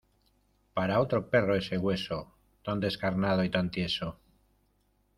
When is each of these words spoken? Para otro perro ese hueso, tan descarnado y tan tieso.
Para 0.73 0.99
otro 0.99 1.29
perro 1.29 1.53
ese 1.55 1.77
hueso, 1.77 2.33
tan 2.63 2.79
descarnado 2.79 3.43
y 3.43 3.51
tan 3.51 3.69
tieso. 3.69 4.17